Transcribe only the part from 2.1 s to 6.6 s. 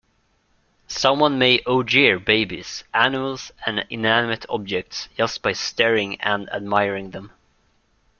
babies, animals and inanimate objects just by staring and